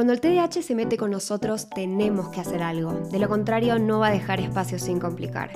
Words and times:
Cuando 0.00 0.14
el 0.14 0.22
TDAH 0.22 0.62
se 0.62 0.74
mete 0.74 0.96
con 0.96 1.10
nosotros, 1.10 1.68
tenemos 1.68 2.30
que 2.30 2.40
hacer 2.40 2.62
algo. 2.62 2.90
De 3.10 3.18
lo 3.18 3.28
contrario, 3.28 3.78
no 3.78 3.98
va 3.98 4.06
a 4.06 4.12
dejar 4.12 4.40
espacio 4.40 4.78
sin 4.78 4.98
complicar. 4.98 5.52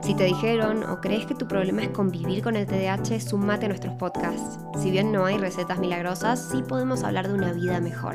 Si 0.00 0.14
te 0.14 0.26
dijeron 0.26 0.84
o 0.84 1.00
crees 1.00 1.26
que 1.26 1.34
tu 1.34 1.48
problema 1.48 1.82
es 1.82 1.88
convivir 1.88 2.40
con 2.40 2.54
el 2.54 2.68
TDAH, 2.68 3.18
sumate 3.18 3.66
a 3.66 3.68
nuestros 3.70 3.96
podcasts. 3.96 4.60
Si 4.80 4.92
bien 4.92 5.10
no 5.10 5.24
hay 5.24 5.38
recetas 5.38 5.80
milagrosas, 5.80 6.50
sí 6.52 6.62
podemos 6.62 7.02
hablar 7.02 7.26
de 7.26 7.34
una 7.34 7.52
vida 7.52 7.80
mejor. 7.80 8.14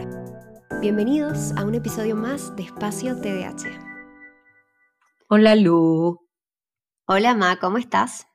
Bienvenidos 0.80 1.52
a 1.58 1.66
un 1.66 1.76
episodio 1.76 2.16
más 2.16 2.56
de 2.56 2.64
Espacio 2.64 3.20
TDAH. 3.20 3.68
Hola 5.28 5.56
Lu. 5.56 6.26
Hola 7.06 7.36
Ma, 7.36 7.58
¿cómo 7.58 7.80
estás? 7.80 8.28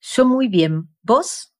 Yo 0.00 0.24
muy 0.24 0.48
bien. 0.48 0.96
¿Vos? 1.02 1.54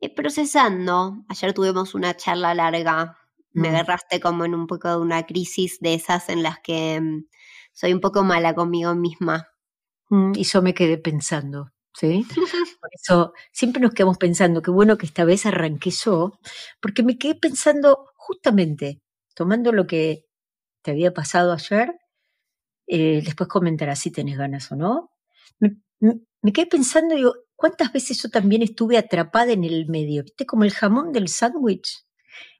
Eh, 0.00 0.12
procesando. 0.12 1.18
Ayer 1.28 1.52
tuvimos 1.52 1.94
una 1.94 2.16
charla 2.16 2.54
larga 2.54 3.21
me 3.52 3.68
mm. 3.68 3.74
agarraste 3.74 4.20
como 4.20 4.44
en 4.44 4.54
un 4.54 4.66
poco 4.66 4.88
de 4.88 4.96
una 4.96 5.24
crisis 5.24 5.78
de 5.80 5.94
esas 5.94 6.28
en 6.28 6.42
las 6.42 6.60
que 6.60 7.00
mm, 7.00 7.26
soy 7.72 7.92
un 7.92 8.00
poco 8.00 8.22
mala 8.22 8.54
conmigo 8.54 8.94
misma. 8.94 9.48
Mm, 10.10 10.32
y 10.36 10.44
yo 10.44 10.62
me 10.62 10.74
quedé 10.74 10.98
pensando, 10.98 11.72
¿sí? 11.94 12.26
Por 12.80 12.90
eso 12.92 13.32
siempre 13.52 13.82
nos 13.82 13.92
quedamos 13.92 14.18
pensando, 14.18 14.62
qué 14.62 14.70
bueno 14.70 14.98
que 14.98 15.06
esta 15.06 15.24
vez 15.24 15.46
arranqué 15.46 15.90
yo, 15.90 16.38
porque 16.80 17.02
me 17.02 17.18
quedé 17.18 17.34
pensando 17.34 18.06
justamente, 18.16 19.02
tomando 19.34 19.72
lo 19.72 19.86
que 19.86 20.26
te 20.82 20.90
había 20.90 21.14
pasado 21.14 21.52
ayer, 21.52 21.98
eh, 22.86 23.22
después 23.24 23.48
comentarás 23.48 24.00
si 24.00 24.10
tenés 24.10 24.36
ganas 24.36 24.70
o 24.72 24.76
no. 24.76 25.10
Me, 25.60 25.76
me 26.42 26.52
quedé 26.52 26.66
pensando, 26.66 27.14
digo, 27.14 27.34
¿cuántas 27.56 27.92
veces 27.92 28.20
yo 28.22 28.28
también 28.28 28.62
estuve 28.62 28.98
atrapada 28.98 29.52
en 29.52 29.64
el 29.64 29.86
medio? 29.88 30.24
¿Viste? 30.24 30.44
Como 30.46 30.64
el 30.64 30.72
jamón 30.72 31.12
del 31.12 31.28
sándwich 31.28 32.04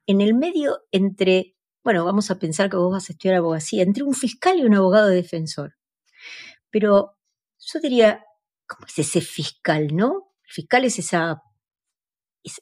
en 0.05 0.21
el 0.21 0.33
medio 0.33 0.79
entre, 0.91 1.55
bueno, 1.83 2.05
vamos 2.05 2.31
a 2.31 2.39
pensar 2.39 2.69
que 2.69 2.77
vos 2.77 2.91
vas 2.91 3.09
a 3.09 3.13
estudiar 3.13 3.37
abogacía, 3.37 3.83
entre 3.83 4.03
un 4.03 4.13
fiscal 4.13 4.59
y 4.59 4.63
un 4.63 4.75
abogado 4.75 5.07
defensor. 5.07 5.75
Pero 6.69 7.17
yo 7.59 7.79
diría, 7.79 8.25
¿cómo 8.67 8.87
es 8.87 8.99
ese 8.99 9.21
fiscal, 9.21 9.95
no? 9.95 10.33
El 10.45 10.51
fiscal 10.51 10.85
es 10.85 10.99
esa, 10.99 11.41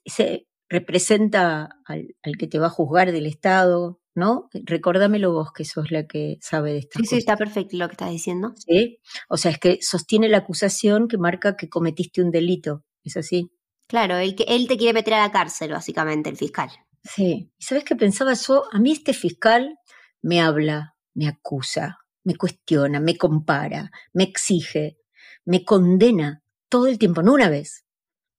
ese, 0.03 0.47
representa 0.69 1.69
al, 1.85 2.15
que 2.37 2.47
te 2.47 2.59
va 2.59 2.67
a 2.67 2.71
juzgar 2.71 3.11
del 3.11 3.25
Estado, 3.25 3.99
¿no? 4.15 4.49
Recordámelo 4.53 5.33
vos, 5.33 5.51
que 5.53 5.65
sos 5.65 5.91
la 5.91 6.07
que 6.07 6.37
sabe 6.41 6.73
de 6.73 6.79
esto. 6.79 6.99
Sí, 6.99 7.05
sí, 7.05 7.17
está 7.17 7.35
perfecto 7.35 7.77
lo 7.77 7.87
que 7.87 7.93
estás 7.93 8.11
diciendo. 8.11 8.53
Sí, 8.55 8.99
o 9.29 9.37
sea, 9.37 9.51
es 9.51 9.59
que 9.59 9.79
sostiene 9.81 10.29
la 10.29 10.37
acusación 10.37 11.07
que 11.07 11.17
marca 11.17 11.57
que 11.57 11.69
cometiste 11.69 12.21
un 12.21 12.31
delito, 12.31 12.85
¿es 13.03 13.17
así? 13.17 13.51
Claro, 13.87 14.15
él, 14.17 14.35
él 14.47 14.67
te 14.67 14.77
quiere 14.77 14.93
meter 14.93 15.15
a 15.15 15.19
la 15.19 15.31
cárcel, 15.31 15.71
básicamente, 15.71 16.29
el 16.29 16.37
fiscal. 16.37 16.69
Sí, 17.03 17.51
sabes 17.59 17.83
qué 17.83 17.95
pensaba 17.95 18.33
yo, 18.33 18.65
a 18.71 18.79
mí 18.79 18.91
este 18.91 19.13
fiscal 19.13 19.77
me 20.21 20.39
habla, 20.39 20.95
me 21.15 21.27
acusa, 21.27 21.97
me 22.23 22.35
cuestiona, 22.35 22.99
me 22.99 23.17
compara, 23.17 23.91
me 24.13 24.23
exige, 24.23 24.97
me 25.43 25.65
condena 25.65 26.43
todo 26.69 26.87
el 26.87 26.99
tiempo, 26.99 27.23
no 27.23 27.33
una 27.33 27.49
vez. 27.49 27.85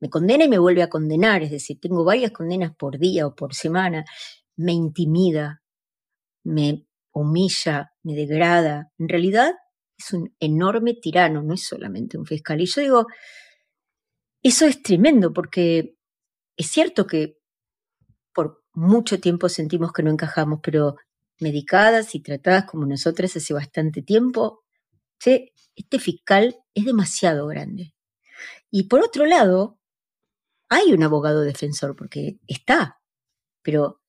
Me 0.00 0.10
condena 0.10 0.44
y 0.44 0.48
me 0.48 0.58
vuelve 0.58 0.82
a 0.82 0.88
condenar, 0.88 1.42
es 1.42 1.50
decir, 1.50 1.78
tengo 1.80 2.04
varias 2.04 2.32
condenas 2.32 2.74
por 2.76 2.98
día 2.98 3.26
o 3.26 3.34
por 3.34 3.54
semana, 3.54 4.04
me 4.56 4.72
intimida, 4.72 5.62
me 6.44 6.86
humilla, 7.12 7.92
me 8.02 8.14
degrada. 8.14 8.90
En 8.98 9.08
realidad 9.08 9.54
es 9.96 10.12
un 10.12 10.34
enorme 10.40 10.94
tirano, 10.94 11.42
no 11.42 11.54
es 11.54 11.64
solamente 11.64 12.18
un 12.18 12.26
fiscal. 12.26 12.60
Y 12.60 12.66
yo 12.66 12.80
digo, 12.80 13.06
eso 14.42 14.66
es 14.66 14.82
tremendo 14.82 15.32
porque 15.32 15.96
es 16.56 16.66
cierto 16.66 17.06
que 17.06 17.38
mucho 18.74 19.20
tiempo 19.20 19.48
sentimos 19.48 19.92
que 19.92 20.02
no 20.02 20.10
encajamos, 20.10 20.60
pero 20.62 20.96
medicadas 21.40 22.14
y 22.14 22.20
tratadas 22.20 22.64
como 22.64 22.86
nosotras 22.86 23.36
hace 23.36 23.52
bastante 23.52 24.02
tiempo, 24.02 24.62
este 25.24 25.98
fiscal 25.98 26.56
es 26.74 26.84
demasiado 26.84 27.46
grande. 27.46 27.94
Y 28.70 28.84
por 28.84 29.00
otro 29.00 29.26
lado, 29.26 29.78
hay 30.68 30.92
un 30.92 31.02
abogado 31.02 31.42
defensor, 31.42 31.94
porque 31.96 32.38
está, 32.46 33.00
pero 33.62 34.00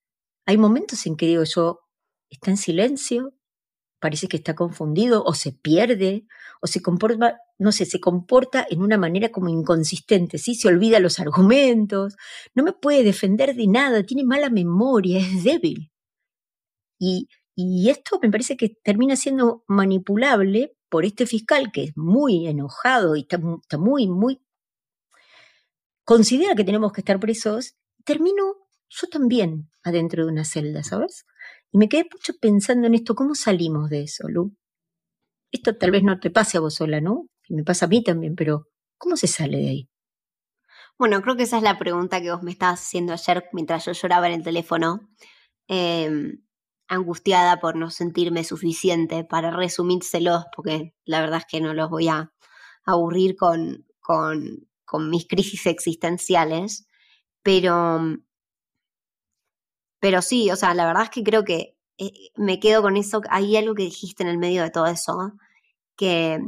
hay 0.45 0.57
momentos 0.57 1.05
en 1.05 1.17
que 1.17 1.27
digo 1.27 1.43
yo, 1.43 1.81
está 2.29 2.51
en 2.51 2.57
silencio, 2.57 3.33
parece 3.99 4.27
que 4.27 4.37
está 4.37 4.55
confundido 4.55 5.23
o 5.23 5.33
se 5.33 5.51
pierde 5.51 6.25
o 6.61 6.67
se 6.67 6.81
comporta, 6.81 7.39
no 7.63 7.71
sé, 7.71 7.85
se 7.85 7.99
comporta 7.99 8.67
en 8.69 8.81
una 8.81 8.97
manera 8.97 9.29
como 9.29 9.49
inconsistente, 9.49 10.37
¿sí? 10.37 10.55
Se 10.55 10.67
olvida 10.67 10.99
los 10.99 11.19
argumentos, 11.19 12.15
no 12.53 12.63
me 12.63 12.73
puede 12.73 13.03
defender 13.03 13.55
de 13.55 13.67
nada, 13.67 14.03
tiene 14.03 14.23
mala 14.23 14.49
memoria, 14.49 15.19
es 15.19 15.43
débil. 15.43 15.91
Y, 16.99 17.27
y 17.55 17.89
esto 17.89 18.19
me 18.21 18.29
parece 18.29 18.57
que 18.57 18.69
termina 18.83 19.15
siendo 19.15 19.63
manipulable 19.67 20.75
por 20.89 21.05
este 21.05 21.25
fiscal 21.25 21.71
que 21.71 21.83
es 21.85 21.91
muy 21.97 22.47
enojado 22.47 23.15
y 23.15 23.21
está, 23.21 23.39
está 23.61 23.77
muy, 23.77 24.07
muy... 24.07 24.41
considera 26.05 26.55
que 26.55 26.63
tenemos 26.63 26.91
que 26.91 27.01
estar 27.01 27.19
presos, 27.19 27.75
termino 28.05 28.43
yo 28.89 29.07
también 29.07 29.69
adentro 29.83 30.25
de 30.25 30.31
una 30.31 30.45
celda, 30.45 30.83
¿sabes? 30.83 31.25
Y 31.71 31.77
me 31.77 31.89
quedé 31.89 32.05
mucho 32.11 32.33
pensando 32.39 32.87
en 32.87 32.93
esto, 32.93 33.15
¿cómo 33.15 33.33
salimos 33.35 33.89
de 33.89 34.03
eso, 34.03 34.27
Lu? 34.29 34.55
Esto 35.51 35.77
tal 35.77 35.91
vez 35.91 36.03
no 36.03 36.19
te 36.19 36.29
pase 36.31 36.57
a 36.57 36.61
vos 36.61 36.75
sola, 36.75 37.01
¿no? 37.01 37.27
Y 37.47 37.55
me 37.55 37.63
pasa 37.63 37.85
a 37.85 37.89
mí 37.89 38.03
también, 38.03 38.35
pero 38.35 38.67
¿cómo 38.97 39.17
se 39.17 39.27
sale 39.27 39.57
de 39.57 39.69
ahí? 39.69 39.89
Bueno, 40.97 41.21
creo 41.21 41.35
que 41.35 41.43
esa 41.43 41.57
es 41.57 41.63
la 41.63 41.77
pregunta 41.79 42.21
que 42.21 42.31
vos 42.31 42.43
me 42.43 42.51
estabas 42.51 42.81
haciendo 42.81 43.13
ayer 43.13 43.45
mientras 43.51 43.85
yo 43.85 43.91
lloraba 43.93 44.27
en 44.27 44.33
el 44.33 44.43
teléfono, 44.43 45.09
em, 45.67 46.43
angustiada 46.87 47.59
por 47.59 47.75
no 47.75 47.89
sentirme 47.89 48.43
suficiente 48.43 49.23
para 49.23 49.51
resumírselos, 49.51 50.45
porque 50.55 50.93
la 51.05 51.21
verdad 51.21 51.39
es 51.39 51.45
que 51.45 51.61
no 51.61 51.73
los 51.73 51.89
voy 51.89 52.07
a 52.09 52.31
aburrir 52.85 53.35
con, 53.35 53.85
con, 53.99 54.67
con 54.85 55.09
mis 55.09 55.27
crisis 55.27 55.65
existenciales, 55.65 56.87
pero 57.41 57.99
pero 60.03 60.21
sí, 60.21 60.51
o 60.51 60.57
sea, 60.57 60.73
la 60.73 60.85
verdad 60.85 61.03
es 61.03 61.09
que 61.11 61.23
creo 61.23 61.45
que 61.45 61.77
eh, 61.97 62.11
me 62.35 62.59
quedo 62.59 62.81
con 62.81 62.97
eso. 62.97 63.21
Hay 63.29 63.55
algo 63.55 63.73
que 63.73 63.83
dijiste 63.83 64.21
en 64.23 64.27
el 64.27 64.37
medio 64.37 64.61
de 64.61 64.69
todo 64.69 64.85
eso, 64.87 65.31
que 65.95 66.41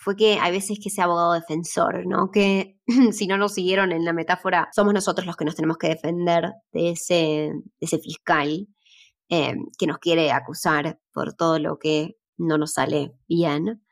fue 0.00 0.16
que 0.16 0.38
hay 0.38 0.52
veces 0.52 0.78
que 0.82 0.90
sea 0.90 1.04
abogado 1.04 1.32
defensor, 1.32 2.06
¿no? 2.06 2.30
Que 2.30 2.78
si 3.12 3.26
no 3.26 3.36
nos 3.36 3.54
siguieron 3.54 3.92
en 3.92 4.04
la 4.04 4.12
metáfora, 4.12 4.68
somos 4.74 4.94
nosotros 4.94 5.26
los 5.26 5.36
que 5.36 5.44
nos 5.44 5.56
tenemos 5.56 5.78
que 5.78 5.88
defender 5.88 6.52
de 6.72 6.90
ese, 6.90 7.52
ese 7.80 7.98
fiscal 7.98 8.68
eh, 9.28 9.56
que 9.78 9.86
nos 9.86 9.98
quiere 9.98 10.32
acusar 10.32 10.98
por 11.12 11.34
todo 11.34 11.58
lo 11.58 11.78
que 11.78 12.16
no 12.36 12.58
nos 12.58 12.72
sale 12.72 13.12
bien. 13.28 13.84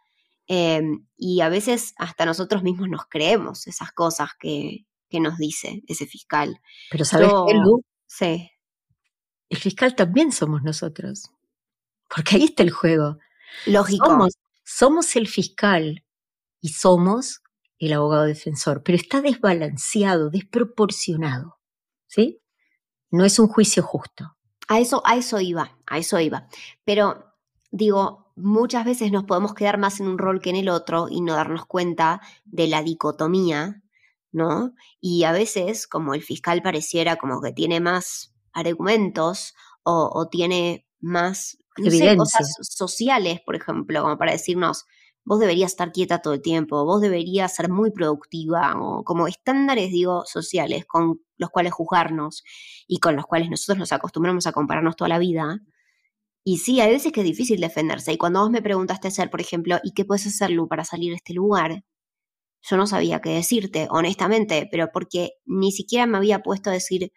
Eh, 0.49 0.83
y 1.17 1.41
a 1.41 1.49
veces 1.49 1.95
hasta 1.99 2.25
nosotros 2.25 2.63
mismos 2.63 2.89
nos 2.89 3.07
creemos 3.09 3.67
esas 3.67 3.91
cosas 3.93 4.31
que, 4.39 4.87
que 5.09 5.21
nos 5.21 5.37
dice 5.39 5.83
ese 5.89 6.07
fiscal. 6.07 6.61
Pero 6.91 7.05
¿sabes 7.05 7.29
qué, 7.49 7.55
Lu? 7.55 7.83
Sí 8.07 8.49
el 9.49 9.59
fiscal 9.59 9.95
también 9.95 10.33
somos 10.33 10.63
nosotros. 10.63 11.31
Porque 12.15 12.37
ahí 12.37 12.45
está 12.45 12.63
el 12.63 12.71
juego. 12.71 13.19
Lógico. 13.67 14.07
Somos, 14.07 14.35
el 15.15 15.29
fiscal 15.29 16.05
y 16.61 16.71
somos 16.71 17.43
el 17.79 17.93
abogado 17.93 18.25
defensor, 18.25 18.83
pero 18.83 18.97
está 18.97 19.21
desbalanceado, 19.21 20.31
desproporcionado. 20.31 21.59
¿Sí? 22.07 22.41
No 23.11 23.25
es 23.25 23.39
un 23.39 23.49
juicio 23.49 23.83
justo. 23.83 24.37
A 24.69 24.81
eso, 24.81 25.03
a 25.05 25.17
eso 25.17 25.41
iba, 25.41 25.79
a 25.87 25.99
eso 25.99 26.19
iba. 26.19 26.49
Pero 26.85 27.35
digo, 27.71 28.33
muchas 28.37 28.85
veces 28.85 29.13
nos 29.13 29.25
podemos 29.25 29.55
quedar 29.55 29.79
más 29.79 30.01
en 30.01 30.09
un 30.09 30.19
rol 30.19 30.41
que 30.41 30.51
en 30.51 30.57
el 30.57 30.69
otro 30.69 31.09
y 31.11 31.21
no 31.21 31.35
darnos 31.35 31.67
cuenta 31.67 32.21
de 32.45 32.67
la 32.67 32.83
dicotomía, 32.83 33.83
¿no? 34.33 34.75
Y 35.01 35.25
a 35.25 35.33
veces, 35.33 35.87
como 35.87 36.15
el 36.15 36.23
fiscal 36.23 36.63
pareciera 36.63 37.17
como 37.17 37.41
que 37.41 37.53
tiene 37.53 37.81
más 37.81 38.35
argumentos 38.53 39.55
o, 39.83 40.29
tiene 40.29 40.87
más 41.01 41.59
cosas 42.17 42.57
sociales, 42.61 43.41
por 43.45 43.57
ejemplo, 43.57 44.03
como 44.03 44.19
para 44.19 44.33
decirnos, 44.33 44.85
vos 45.25 45.41
deberías 45.41 45.73
estar 45.73 45.93
quieta 45.93 46.21
todo 46.21 46.35
el 46.35 46.43
tiempo, 46.43 46.85
vos 46.85 47.01
deberías 47.01 47.55
ser 47.55 47.69
muy 47.69 47.91
productiva, 47.91 48.75
o 48.81 49.03
como 49.05 49.27
estándares, 49.27 49.91
digo, 49.91 50.25
sociales 50.25 50.87
con 50.87 51.21
los 51.37 51.51
cuales 51.51 51.73
juzgarnos 51.73 52.45
y 52.87 52.99
con 52.99 53.17
los 53.17 53.27
cuales 53.27 53.51
nosotros 53.51 53.79
nos 53.79 53.93
acostumbramos 53.93 54.47
a 54.47 54.53
compararnos 54.53 54.97
toda 54.97 55.09
la 55.09 55.19
vida. 55.19 55.61
Y 56.45 56.59
sí, 56.59 56.81
hay 56.81 56.93
veces 56.93 57.11
que 57.13 57.23
es 57.23 57.27
difícil 57.27 57.61
defenderse. 57.61 58.13
Y 58.13 58.19
cuando 58.19 58.41
vos 58.41 58.51
me 58.51 58.63
preguntaste 58.63 59.09
hacer, 59.09 59.29
por 59.29 59.41
ejemplo, 59.41 59.79
¿y 59.83 59.93
qué 59.93 60.05
puedes 60.05 60.27
hacer, 60.29 60.51
Lu, 60.51 60.69
para 60.69 60.85
salir 60.85 61.11
de 61.11 61.17
este 61.17 61.35
lugar? 61.35 61.85
Yo 62.63 62.77
no 62.77 62.87
sabía 62.87 63.21
qué 63.21 63.31
decirte, 63.31 63.89
honestamente, 63.91 64.69
pero 64.71 64.91
porque 64.93 65.31
ni 65.45 65.73
siquiera 65.73 66.07
me 66.07 66.19
había 66.19 66.43
puesto 66.45 66.71
a 66.71 66.73
decir, 66.73 67.13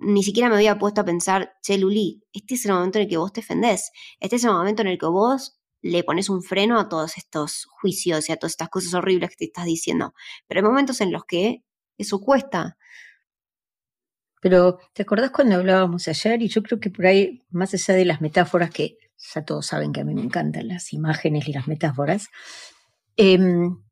ni 0.00 0.22
siquiera 0.22 0.48
me 0.48 0.56
había 0.56 0.78
puesto 0.78 1.00
a 1.00 1.04
pensar, 1.04 1.54
che, 1.62 1.78
Luli, 1.78 2.22
este 2.32 2.54
es 2.54 2.64
el 2.66 2.72
momento 2.72 2.98
en 2.98 3.04
el 3.04 3.10
que 3.10 3.16
vos 3.16 3.32
te 3.32 3.40
defendés, 3.40 3.90
este 4.20 4.36
es 4.36 4.44
el 4.44 4.52
momento 4.52 4.82
en 4.82 4.88
el 4.88 4.98
que 4.98 5.06
vos 5.06 5.58
le 5.80 6.04
pones 6.04 6.28
un 6.28 6.42
freno 6.42 6.78
a 6.78 6.88
todos 6.88 7.16
estos 7.18 7.66
juicios 7.66 8.28
y 8.28 8.32
a 8.32 8.36
todas 8.36 8.52
estas 8.52 8.68
cosas 8.68 8.94
horribles 8.94 9.30
que 9.30 9.36
te 9.36 9.44
estás 9.46 9.64
diciendo. 9.64 10.14
Pero 10.46 10.60
hay 10.60 10.66
momentos 10.66 11.00
en 11.00 11.12
los 11.12 11.24
que 11.24 11.64
eso 11.96 12.20
cuesta. 12.20 12.76
Pero, 14.40 14.78
¿te 14.92 15.02
acordás 15.02 15.30
cuando 15.30 15.56
hablábamos 15.56 16.06
ayer? 16.08 16.42
Y 16.42 16.48
yo 16.48 16.62
creo 16.62 16.78
que 16.78 16.90
por 16.90 17.06
ahí, 17.06 17.44
más 17.50 17.74
allá 17.74 17.94
de 17.94 18.04
las 18.04 18.20
metáforas, 18.20 18.70
que 18.70 18.98
ya 19.16 19.44
todos 19.44 19.66
saben 19.66 19.92
que 19.92 20.00
a 20.00 20.04
mí 20.04 20.14
me 20.14 20.22
encantan 20.22 20.68
las 20.68 20.92
imágenes 20.92 21.48
y 21.48 21.52
las 21.52 21.66
metáforas, 21.66 22.28
em, 23.16 23.82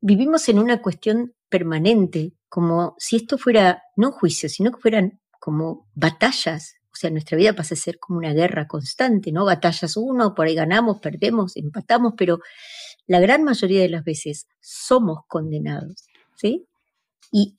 vivimos 0.00 0.48
en 0.48 0.58
una 0.60 0.80
cuestión 0.80 1.34
permanente, 1.54 2.32
como 2.48 2.96
si 2.98 3.14
esto 3.14 3.38
fuera 3.38 3.80
no 3.94 4.10
juicio, 4.10 4.48
sino 4.48 4.72
que 4.72 4.80
fueran 4.80 5.20
como 5.38 5.88
batallas. 5.94 6.74
O 6.92 6.96
sea, 6.96 7.10
nuestra 7.10 7.38
vida 7.38 7.52
pasa 7.52 7.74
a 7.74 7.76
ser 7.76 8.00
como 8.00 8.18
una 8.18 8.32
guerra 8.32 8.66
constante, 8.66 9.30
¿no? 9.30 9.44
Batallas 9.44 9.96
uno, 9.96 10.34
por 10.34 10.46
ahí 10.46 10.56
ganamos, 10.56 10.98
perdemos, 10.98 11.56
empatamos, 11.56 12.14
pero 12.16 12.40
la 13.06 13.20
gran 13.20 13.44
mayoría 13.44 13.82
de 13.82 13.88
las 13.88 14.02
veces 14.02 14.48
somos 14.60 15.18
condenados, 15.28 16.06
¿sí? 16.34 16.66
Y 17.30 17.56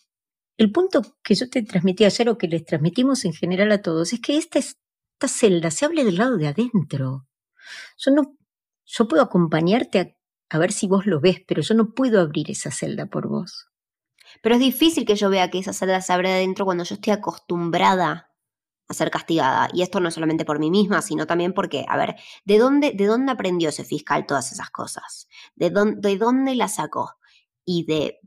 el 0.58 0.74
punto 0.74 1.04
que 1.24 1.36
yo 1.36 1.50
te 1.50 1.64
transmití 1.64 2.04
ayer 2.04 2.28
o 2.28 2.38
que 2.38 2.50
les 2.50 2.66
transmitimos 2.66 3.24
en 3.24 3.32
general 3.32 3.72
a 3.72 3.82
todos 3.82 4.12
es 4.12 4.20
que 4.20 4.36
esta, 4.38 4.60
esta 4.60 5.28
celda 5.30 5.72
se 5.72 5.86
hable 5.86 6.04
del 6.04 6.18
lado 6.18 6.36
de 6.36 6.48
adentro. 6.48 7.28
Yo 7.98 8.12
no, 8.12 8.36
yo 8.84 9.08
puedo 9.08 9.24
acompañarte 9.24 10.00
a, 10.00 10.08
a 10.50 10.60
ver 10.60 10.74
si 10.74 10.86
vos 10.86 11.06
lo 11.06 11.22
ves, 11.22 11.38
pero 11.48 11.62
yo 11.62 11.76
no 11.76 11.94
puedo 11.94 12.20
abrir 12.20 12.52
esa 12.52 12.72
celda 12.72 13.06
por 13.06 13.30
vos. 13.30 13.70
Pero 14.46 14.58
es 14.58 14.62
difícil 14.62 15.06
que 15.06 15.16
yo 15.16 15.32
vea 15.32 15.50
que 15.50 15.58
esa 15.58 15.74
celda 15.74 16.02
se 16.02 16.14
abre 16.14 16.32
adentro 16.32 16.66
cuando 16.66 16.84
yo 16.84 16.94
estoy 16.94 17.14
acostumbrada 17.14 18.32
a 18.88 18.94
ser 18.94 19.10
castigada. 19.10 19.70
Y 19.74 19.82
esto 19.82 20.00
no 20.00 20.12
solamente 20.12 20.46
por 20.46 20.60
mí 20.60 20.70
misma, 20.70 21.02
sino 21.02 21.26
también 21.26 21.52
porque, 21.52 21.84
a 21.90 21.98
ver, 21.98 22.16
¿de 22.44 22.60
dónde, 22.60 22.92
de 22.92 23.08
dónde 23.08 23.32
aprendió 23.32 23.70
ese 23.70 23.84
fiscal 23.84 24.28
todas 24.28 24.52
esas 24.52 24.70
cosas? 24.70 25.28
¿De 25.56 25.72
dónde, 25.72 26.08
de 26.08 26.18
dónde 26.20 26.54
las 26.54 26.76
sacó? 26.76 27.16
Y 27.66 27.86
de 27.88 28.20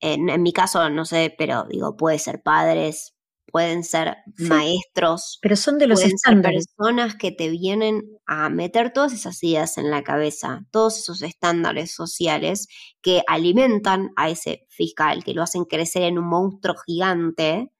en, 0.00 0.42
mi 0.42 0.54
caso, 0.54 0.88
no 0.88 1.04
sé, 1.04 1.34
pero 1.36 1.64
digo, 1.64 1.94
puede 1.94 2.18
ser 2.18 2.42
padres, 2.42 3.14
pueden 3.50 3.84
ser 3.84 4.16
maestros. 4.38 5.38
Pero 5.42 5.56
son 5.56 5.78
de 5.78 5.86
los 5.86 6.02
estándares. 6.02 6.66
personas 6.68 7.16
que 7.16 7.32
te 7.32 7.48
vienen 7.48 8.02
a 8.26 8.48
meter 8.48 8.92
todas 8.92 9.12
esas 9.12 9.42
ideas 9.42 9.78
en 9.78 9.90
la 9.90 10.02
cabeza, 10.02 10.66
todos 10.70 10.98
esos 10.98 11.22
estándares 11.22 11.92
sociales 11.92 12.68
que 13.02 13.22
alimentan 13.26 14.10
a 14.16 14.30
ese 14.30 14.66
fiscal, 14.68 15.24
que 15.24 15.34
lo 15.34 15.42
hacen 15.42 15.64
crecer 15.64 16.04
en 16.04 16.18
un 16.18 16.28
monstruo 16.28 16.76
gigante 16.86 17.70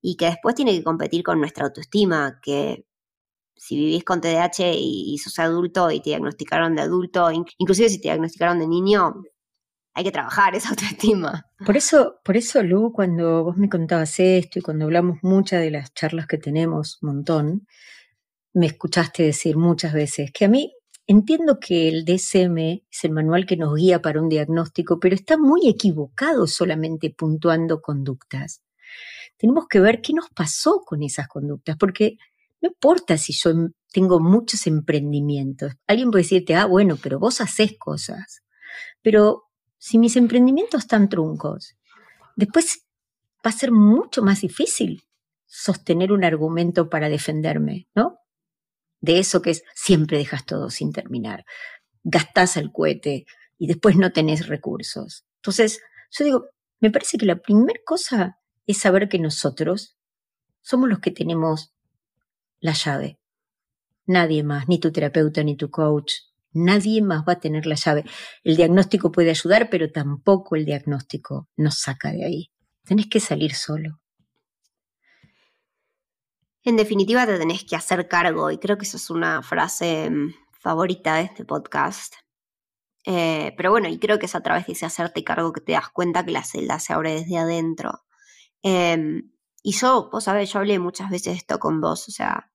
y 0.00 0.16
que 0.16 0.26
después 0.26 0.54
tiene 0.54 0.72
que 0.72 0.82
competir 0.82 1.22
con 1.22 1.38
nuestra 1.38 1.66
autoestima, 1.66 2.40
que 2.42 2.84
si 3.56 3.76
vivís 3.76 4.02
con 4.02 4.20
TDAH 4.20 4.72
y, 4.74 5.14
y 5.14 5.18
sos 5.18 5.38
adulto 5.38 5.90
y 5.90 6.00
te 6.00 6.10
diagnosticaron 6.10 6.74
de 6.74 6.82
adulto, 6.82 7.30
inclusive 7.58 7.88
si 7.88 8.00
te 8.00 8.08
diagnosticaron 8.08 8.58
de 8.58 8.66
niño, 8.66 9.22
hay 9.94 10.04
que 10.04 10.12
trabajar 10.12 10.54
esa 10.54 10.68
autoestima. 10.70 11.46
Por 11.64 11.76
eso, 11.76 12.20
por 12.24 12.36
eso, 12.36 12.62
Lu, 12.62 12.92
cuando 12.92 13.44
vos 13.44 13.56
me 13.56 13.68
contabas 13.68 14.18
esto 14.20 14.58
y 14.58 14.62
cuando 14.62 14.84
hablamos 14.84 15.18
muchas 15.22 15.60
de 15.60 15.70
las 15.70 15.92
charlas 15.94 16.26
que 16.26 16.38
tenemos, 16.38 16.98
montón, 17.02 17.66
me 18.54 18.66
escuchaste 18.66 19.22
decir 19.22 19.56
muchas 19.56 19.92
veces 19.92 20.30
que 20.32 20.44
a 20.44 20.48
mí 20.48 20.74
entiendo 21.06 21.58
que 21.58 21.88
el 21.88 22.04
DSM 22.04 22.58
es 22.90 23.04
el 23.04 23.12
manual 23.12 23.46
que 23.46 23.56
nos 23.56 23.74
guía 23.74 24.00
para 24.00 24.20
un 24.20 24.28
diagnóstico, 24.28 25.00
pero 25.00 25.14
está 25.14 25.36
muy 25.36 25.68
equivocado 25.68 26.46
solamente 26.46 27.10
puntuando 27.10 27.80
conductas. 27.80 28.62
Tenemos 29.36 29.66
que 29.68 29.80
ver 29.80 30.00
qué 30.00 30.12
nos 30.12 30.28
pasó 30.30 30.82
con 30.84 31.02
esas 31.02 31.28
conductas, 31.28 31.76
porque 31.76 32.16
no 32.60 32.68
importa 32.68 33.18
si 33.18 33.32
yo 33.32 33.50
em, 33.50 33.72
tengo 33.92 34.20
muchos 34.20 34.66
emprendimientos. 34.66 35.72
Alguien 35.86 36.10
puede 36.10 36.22
decirte, 36.22 36.54
ah, 36.54 36.66
bueno, 36.66 36.96
pero 37.02 37.18
vos 37.18 37.40
haces 37.40 37.76
cosas. 37.78 38.42
Pero 39.02 39.50
si 39.82 39.98
mis 39.98 40.14
emprendimientos 40.14 40.82
están 40.82 41.08
truncos, 41.08 41.76
después 42.36 42.86
va 43.44 43.50
a 43.50 43.52
ser 43.52 43.72
mucho 43.72 44.22
más 44.22 44.42
difícil 44.42 45.02
sostener 45.44 46.12
un 46.12 46.22
argumento 46.22 46.88
para 46.88 47.08
defenderme, 47.08 47.88
¿no? 47.92 48.20
De 49.00 49.18
eso 49.18 49.42
que 49.42 49.50
es 49.50 49.64
siempre 49.74 50.18
dejas 50.18 50.46
todo 50.46 50.70
sin 50.70 50.92
terminar, 50.92 51.44
gastás 52.04 52.56
el 52.56 52.70
cohete 52.70 53.26
y 53.58 53.66
después 53.66 53.96
no 53.96 54.12
tenés 54.12 54.46
recursos. 54.46 55.24
Entonces, 55.38 55.80
yo 56.12 56.24
digo, 56.24 56.46
me 56.78 56.92
parece 56.92 57.18
que 57.18 57.26
la 57.26 57.42
primera 57.42 57.80
cosa 57.84 58.38
es 58.68 58.78
saber 58.78 59.08
que 59.08 59.18
nosotros 59.18 59.98
somos 60.60 60.88
los 60.88 61.00
que 61.00 61.10
tenemos 61.10 61.74
la 62.60 62.72
llave. 62.72 63.18
Nadie 64.06 64.44
más, 64.44 64.68
ni 64.68 64.78
tu 64.78 64.92
terapeuta, 64.92 65.42
ni 65.42 65.56
tu 65.56 65.70
coach, 65.70 66.12
Nadie 66.52 67.02
más 67.02 67.24
va 67.28 67.34
a 67.34 67.40
tener 67.40 67.66
la 67.66 67.74
llave. 67.74 68.04
El 68.44 68.56
diagnóstico 68.56 69.10
puede 69.10 69.30
ayudar, 69.30 69.70
pero 69.70 69.90
tampoco 69.90 70.56
el 70.56 70.64
diagnóstico 70.64 71.48
nos 71.56 71.78
saca 71.78 72.12
de 72.12 72.24
ahí. 72.24 72.50
Tenés 72.84 73.06
que 73.06 73.20
salir 73.20 73.54
solo. 73.54 74.00
En 76.64 76.76
definitiva, 76.76 77.26
te 77.26 77.38
tenés 77.38 77.64
que 77.64 77.74
hacer 77.74 78.06
cargo, 78.06 78.50
y 78.50 78.58
creo 78.58 78.78
que 78.78 78.84
esa 78.84 78.96
es 78.96 79.10
una 79.10 79.42
frase 79.42 80.08
mm, 80.10 80.34
favorita 80.60 81.16
de 81.16 81.22
este 81.22 81.44
podcast. 81.44 82.14
Eh, 83.04 83.52
pero 83.56 83.70
bueno, 83.72 83.88
y 83.88 83.98
creo 83.98 84.18
que 84.18 84.26
es 84.26 84.34
a 84.36 84.42
través 84.42 84.66
de 84.66 84.74
ese 84.74 84.86
hacerte 84.86 85.24
cargo 85.24 85.52
que 85.52 85.60
te 85.60 85.72
das 85.72 85.88
cuenta 85.90 86.24
que 86.24 86.30
la 86.30 86.44
celda 86.44 86.78
se 86.78 86.92
abre 86.92 87.14
desde 87.14 87.36
adentro. 87.38 88.04
Em, 88.62 89.32
y 89.62 89.72
yo, 89.72 90.08
vos 90.12 90.24
sabés, 90.24 90.52
yo 90.52 90.60
hablé 90.60 90.78
muchas 90.78 91.10
veces 91.10 91.36
esto 91.36 91.58
con 91.58 91.80
vos, 91.80 92.08
o 92.08 92.12
sea, 92.12 92.51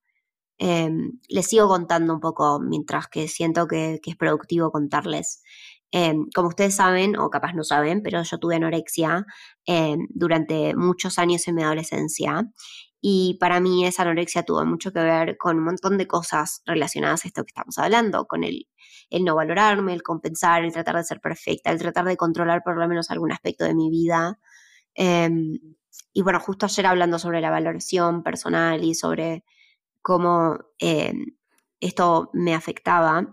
Em, 0.59 1.19
les 1.30 1.48
sigo 1.48 1.68
contando 1.68 2.13
un 2.13 2.19
poco 2.19 2.59
mientras 2.59 3.07
que 3.07 3.27
siento 3.27 3.68
que, 3.68 4.00
es 4.04 4.15
productivo 4.15 4.71
contarles. 4.71 5.44
Em, 5.92 6.25
como 6.36 6.50
ustedes 6.50 6.75
saben, 6.75 7.18
o 7.18 7.30
capaz 7.30 7.54
no 7.54 7.63
saben, 7.63 8.01
pero 8.04 8.24
yo 8.24 8.38
tuve 8.39 8.56
anorexia 8.56 9.25
em, 9.65 10.07
durante 10.09 10.75
muchos 10.75 11.18
años 11.19 11.48
en 11.48 11.56
mi 11.56 11.63
adolescencia 11.63 12.50
y 13.00 13.38
para 13.39 13.59
mí 13.59 13.86
esa 13.86 14.01
anorexia 14.04 14.44
tuvo 14.44 14.65
mucho 14.65 14.92
que 14.92 15.00
ver 15.00 15.38
con 15.38 15.57
un 15.57 15.63
montón 15.65 15.98
de 15.98 16.07
cosas 16.07 16.62
relacionadas 16.65 17.24
a 17.25 17.27
esto 17.30 17.44
que 17.44 17.51
estamos 17.51 17.77
hablando, 17.77 18.25
con 18.25 18.44
el, 18.44 18.68
el 19.09 19.24
no 19.24 19.36
valorarme, 19.36 19.94
el 19.94 20.04
compensar, 20.04 20.63
el 20.65 20.74
tratar 20.74 20.95
de 20.98 21.04
ser 21.04 21.21
perfecta, 21.21 21.71
el 21.71 21.80
tratar 21.80 22.06
de 22.06 22.18
controlar 22.18 22.63
por 22.63 22.77
lo 22.77 22.88
menos 22.88 23.12
algún 23.12 23.31
aspecto 23.31 23.65
de 23.65 23.75
mi 23.75 23.89
vida. 23.89 24.39
y 26.13 26.21
bueno, 26.21 26.39
justo 26.39 26.65
ayer 26.65 26.86
hablando 26.88 27.19
sobre 27.19 27.42
la 27.42 27.51
valoración 27.51 28.24
personal 28.24 28.83
y 28.83 28.95
sobre 28.95 29.44
cómo 30.07 30.57
eh, 30.80 31.12
esto 31.81 32.30
me 32.31 32.56
afectaba. 32.56 33.27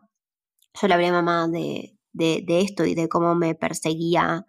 Yo 0.74 0.88
le 0.88 0.94
hablé 0.94 1.06
a 1.06 1.12
mamá 1.12 1.46
de, 1.46 1.96
de, 2.12 2.60
esto 2.62 2.84
y 2.84 2.96
de 2.96 3.08
cómo 3.08 3.36
me 3.36 3.54
perseguía, 3.54 4.44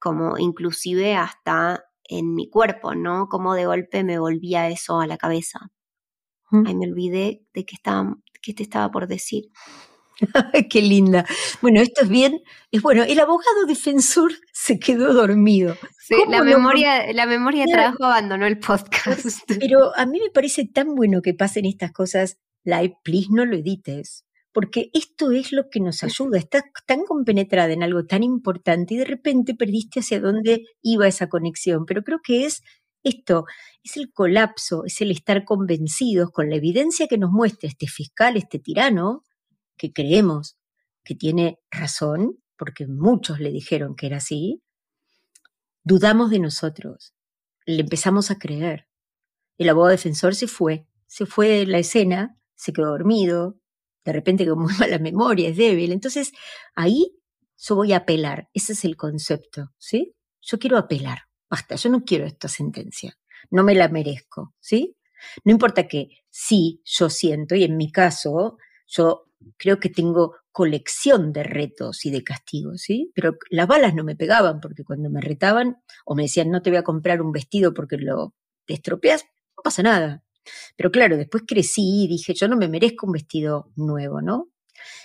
como 0.00 0.36
inclusive 0.36 1.14
hasta 1.14 1.84
en 2.02 2.34
mi 2.34 2.50
cuerpo, 2.50 2.96
¿no? 2.96 3.28
Cómo 3.28 3.54
de 3.54 3.66
golpe 3.66 4.02
me 4.02 4.18
volvía 4.18 4.68
eso 4.68 4.98
a 4.98 5.06
la 5.06 5.16
cabeza. 5.16 5.70
Ay, 6.50 6.74
me 6.74 6.90
olvidé 6.90 7.46
de 7.54 7.64
qué, 7.64 7.76
estaba, 7.76 8.16
qué 8.42 8.52
te 8.52 8.64
estaba 8.64 8.90
por 8.90 9.06
decir. 9.06 9.44
Qué 10.70 10.82
linda. 10.82 11.24
Bueno, 11.62 11.80
esto 11.80 12.02
es 12.02 12.08
bien. 12.08 12.40
Es 12.70 12.82
bueno, 12.82 13.02
el 13.04 13.18
abogado 13.18 13.66
defensor 13.66 14.32
se 14.52 14.78
quedó 14.78 15.12
dormido. 15.12 15.76
Sí, 15.98 16.16
la 16.28 16.42
memoria, 16.42 17.12
la 17.12 17.26
memoria 17.26 17.64
de 17.64 17.72
trabajo 17.72 18.04
abandonó 18.04 18.46
el 18.46 18.58
podcast. 18.58 19.40
Pero 19.60 19.96
a 19.96 20.06
mí 20.06 20.20
me 20.20 20.30
parece 20.30 20.66
tan 20.66 20.94
bueno 20.94 21.22
que 21.22 21.34
pasen 21.34 21.66
estas 21.66 21.92
cosas 21.92 22.38
live, 22.64 22.96
please 23.02 23.28
no 23.30 23.44
lo 23.44 23.56
edites. 23.56 24.24
Porque 24.52 24.90
esto 24.94 25.30
es 25.30 25.52
lo 25.52 25.70
que 25.70 25.78
nos 25.78 26.02
ayuda. 26.02 26.36
Estás 26.38 26.64
tan 26.84 27.04
compenetrada 27.04 27.72
en 27.72 27.84
algo 27.84 28.04
tan 28.06 28.24
importante 28.24 28.94
y 28.94 28.96
de 28.96 29.04
repente 29.04 29.54
perdiste 29.54 30.00
hacia 30.00 30.20
dónde 30.20 30.64
iba 30.82 31.06
esa 31.06 31.28
conexión. 31.28 31.86
Pero 31.86 32.02
creo 32.02 32.18
que 32.20 32.46
es 32.46 32.62
esto, 33.04 33.44
es 33.82 33.96
el 33.96 34.12
colapso, 34.12 34.84
es 34.84 35.00
el 35.00 35.10
estar 35.10 35.44
convencidos 35.44 36.30
con 36.32 36.50
la 36.50 36.56
evidencia 36.56 37.06
que 37.06 37.16
nos 37.16 37.30
muestra 37.30 37.68
este 37.68 37.86
fiscal, 37.86 38.36
este 38.36 38.58
tirano, 38.58 39.22
que 39.80 39.94
creemos 39.94 40.58
que 41.02 41.14
tiene 41.14 41.58
razón, 41.70 42.36
porque 42.58 42.86
muchos 42.86 43.40
le 43.40 43.50
dijeron 43.50 43.96
que 43.96 44.08
era 44.08 44.18
así, 44.18 44.62
dudamos 45.82 46.28
de 46.28 46.38
nosotros, 46.38 47.14
le 47.64 47.80
empezamos 47.80 48.30
a 48.30 48.38
creer. 48.38 48.86
El 49.56 49.70
abogado 49.70 49.92
defensor 49.92 50.34
se 50.34 50.48
fue, 50.48 50.86
se 51.06 51.24
fue 51.24 51.48
de 51.48 51.66
la 51.66 51.78
escena, 51.78 52.36
se 52.54 52.74
quedó 52.74 52.88
dormido, 52.88 53.58
de 54.04 54.12
repente 54.12 54.46
con 54.46 54.58
muy 54.58 54.74
mala 54.78 54.98
memoria, 54.98 55.48
es 55.48 55.56
débil. 55.56 55.92
Entonces, 55.92 56.32
ahí 56.74 57.16
yo 57.56 57.74
voy 57.74 57.94
a 57.94 57.98
apelar, 57.98 58.50
ese 58.52 58.74
es 58.74 58.84
el 58.84 58.96
concepto, 58.96 59.72
¿sí? 59.78 60.14
Yo 60.42 60.58
quiero 60.58 60.76
apelar, 60.76 61.20
basta, 61.48 61.76
yo 61.76 61.88
no 61.88 62.04
quiero 62.04 62.26
esta 62.26 62.48
sentencia, 62.48 63.18
no 63.50 63.64
me 63.64 63.74
la 63.74 63.88
merezco, 63.88 64.54
¿sí? 64.60 64.94
No 65.42 65.52
importa 65.52 65.88
que 65.88 66.08
sí, 66.28 66.82
yo 66.84 67.08
siento, 67.08 67.54
y 67.54 67.64
en 67.64 67.78
mi 67.78 67.90
caso, 67.90 68.58
yo 68.86 69.29
creo 69.56 69.78
que 69.80 69.88
tengo 69.88 70.36
colección 70.52 71.32
de 71.32 71.42
retos 71.42 72.04
y 72.06 72.10
de 72.10 72.24
castigos, 72.24 72.82
¿sí? 72.82 73.10
Pero 73.14 73.36
las 73.50 73.66
balas 73.66 73.94
no 73.94 74.04
me 74.04 74.16
pegaban 74.16 74.60
porque 74.60 74.84
cuando 74.84 75.10
me 75.10 75.20
retaban 75.20 75.78
o 76.04 76.14
me 76.14 76.24
decían 76.24 76.50
no 76.50 76.62
te 76.62 76.70
voy 76.70 76.78
a 76.78 76.82
comprar 76.82 77.22
un 77.22 77.32
vestido 77.32 77.74
porque 77.74 77.96
lo 77.96 78.34
te 78.66 78.74
estropeas, 78.74 79.24
no 79.56 79.62
pasa 79.62 79.82
nada. 79.82 80.22
Pero 80.76 80.90
claro, 80.90 81.16
después 81.16 81.44
crecí 81.46 82.04
y 82.04 82.08
dije, 82.08 82.34
yo 82.34 82.48
no 82.48 82.56
me 82.56 82.68
merezco 82.68 83.06
un 83.06 83.12
vestido 83.12 83.72
nuevo, 83.76 84.20
¿no? 84.22 84.50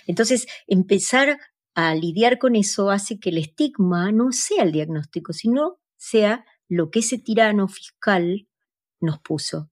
Entonces, 0.06 0.46
empezar 0.66 1.38
a 1.74 1.94
lidiar 1.94 2.38
con 2.38 2.56
eso 2.56 2.90
hace 2.90 3.18
que 3.18 3.30
el 3.30 3.38
estigma 3.38 4.10
no 4.12 4.32
sea 4.32 4.62
el 4.62 4.72
diagnóstico, 4.72 5.32
sino 5.32 5.78
sea 5.96 6.44
lo 6.68 6.90
que 6.90 7.00
ese 7.00 7.18
tirano 7.18 7.68
fiscal 7.68 8.48
nos 9.00 9.20
puso. 9.20 9.70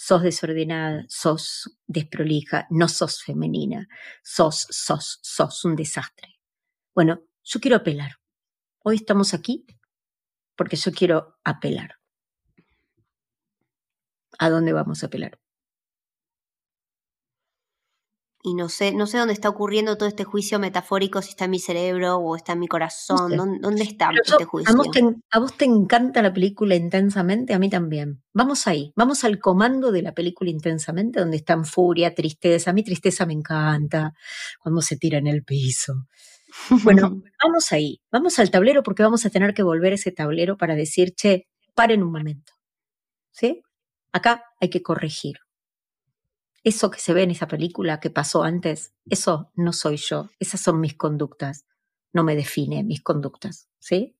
Sos 0.00 0.22
desordenada, 0.22 1.04
sos 1.08 1.76
desprolija, 1.88 2.68
no 2.70 2.86
sos 2.86 3.20
femenina, 3.20 3.88
sos, 4.22 4.68
sos, 4.70 5.18
sos 5.22 5.64
un 5.64 5.74
desastre. 5.74 6.38
Bueno, 6.94 7.24
yo 7.42 7.58
quiero 7.58 7.78
apelar. 7.78 8.12
Hoy 8.84 8.94
estamos 8.94 9.34
aquí 9.34 9.66
porque 10.54 10.76
yo 10.76 10.92
quiero 10.92 11.40
apelar. 11.42 11.96
¿A 14.38 14.48
dónde 14.50 14.72
vamos 14.72 15.02
a 15.02 15.06
apelar? 15.06 15.40
Y 18.48 18.54
no 18.54 18.68
sé, 18.68 18.92
no 18.92 19.06
sé 19.06 19.18
dónde 19.18 19.34
está 19.34 19.48
ocurriendo 19.48 19.96
todo 19.98 20.08
este 20.08 20.24
juicio 20.24 20.58
metafórico, 20.58 21.20
si 21.20 21.30
está 21.30 21.44
en 21.44 21.50
mi 21.50 21.58
cerebro 21.58 22.16
o 22.16 22.34
está 22.34 22.54
en 22.54 22.60
mi 22.60 22.68
corazón, 22.68 23.36
¿dónde, 23.36 23.82
está 23.82 24.10
este 24.10 24.44
juicio? 24.44 24.72
A 24.72 25.38
vos, 25.38 25.56
te, 25.56 25.64
encanta 25.64 26.22
la 26.22 26.32
película 26.32 26.74
intensamente, 26.74 27.52
a 27.52 27.58
mí 27.58 27.68
también. 27.68 28.22
Vamos 28.32 28.66
ahí, 28.66 28.92
vamos 28.96 29.24
al 29.24 29.38
comando 29.38 29.92
de 29.92 30.02
la 30.02 30.12
película 30.12 30.50
intensamente, 30.50 31.20
donde 31.20 31.36
están 31.36 31.64
furia, 31.64 32.14
tristeza. 32.14 32.70
A 32.70 32.74
mí 32.74 32.82
tristeza 32.82 33.26
me 33.26 33.34
encanta, 33.34 34.14
cuando 34.60 34.80
se 34.80 34.96
tira 34.96 35.18
en 35.18 35.26
el 35.26 35.44
piso. 35.44 36.06
Bueno, 36.82 37.22
vamos 37.44 37.72
ahí, 37.72 38.00
vamos 38.10 38.38
al 38.38 38.50
tablero 38.50 38.82
porque 38.82 39.02
vamos 39.02 39.26
a 39.26 39.30
tener 39.30 39.52
que 39.52 39.62
volver 39.62 39.92
a 39.92 39.96
ese 39.96 40.12
tablero 40.12 40.56
para 40.56 40.74
decir, 40.74 41.14
che, 41.14 41.48
paren 41.74 42.02
un 42.02 42.12
momento. 42.12 42.52
¿Sí? 43.30 43.62
Acá 44.12 44.44
hay 44.60 44.70
que 44.70 44.82
corregir 44.82 45.36
eso 46.64 46.90
que 46.90 47.00
se 47.00 47.12
ve 47.12 47.22
en 47.22 47.30
esa 47.30 47.48
película 47.48 48.00
que 48.00 48.10
pasó 48.10 48.42
antes, 48.42 48.94
eso 49.08 49.50
no 49.54 49.72
soy 49.72 49.96
yo, 49.96 50.28
esas 50.38 50.60
son 50.60 50.80
mis 50.80 50.94
conductas, 50.94 51.64
no 52.12 52.24
me 52.24 52.36
define 52.36 52.84
mis 52.84 53.02
conductas, 53.02 53.68
¿sí? 53.78 54.16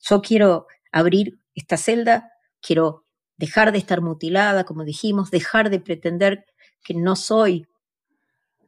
Yo 0.00 0.22
quiero 0.22 0.66
abrir 0.92 1.38
esta 1.54 1.76
celda, 1.76 2.32
quiero 2.60 3.04
dejar 3.36 3.72
de 3.72 3.78
estar 3.78 4.00
mutilada, 4.00 4.64
como 4.64 4.84
dijimos, 4.84 5.30
dejar 5.30 5.70
de 5.70 5.80
pretender 5.80 6.46
que 6.82 6.94
no 6.94 7.16
soy, 7.16 7.66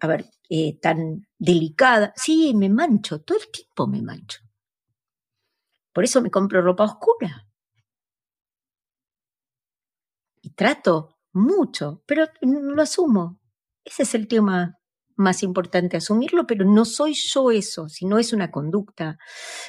a 0.01 0.07
ver, 0.07 0.27
eh, 0.49 0.79
tan 0.81 1.27
delicada. 1.39 2.13
Sí, 2.17 2.55
me 2.55 2.69
mancho, 2.69 3.21
todo 3.21 3.39
el 3.39 3.51
tiempo 3.51 3.87
me 3.87 4.03
mancho. 4.03 4.41
Por 5.93 6.05
eso 6.05 6.21
me 6.21 6.31
compro 6.31 6.63
ropa 6.63 6.85
oscura. 6.85 7.47
Y 10.43 10.51
trato 10.51 11.16
mucho, 11.37 12.03
pero 12.07 12.27
lo 12.43 12.83
asumo. 12.83 13.39
Ese 13.85 14.03
es 14.03 14.15
el 14.15 14.27
tema 14.27 14.77
más 15.17 15.43
importante, 15.43 15.97
asumirlo, 15.97 16.47
pero 16.47 16.65
no 16.65 16.85
soy 16.85 17.15
yo 17.15 17.51
eso, 17.51 17.89
sino 17.89 18.19
es 18.19 18.33
una 18.33 18.51
conducta. 18.51 19.19